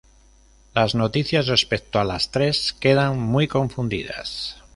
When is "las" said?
0.73-0.95, 2.03-2.31